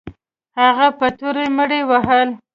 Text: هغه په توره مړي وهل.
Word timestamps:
هغه 0.59 0.87
په 0.99 1.07
توره 1.17 1.45
مړي 1.57 1.81
وهل. 1.89 2.29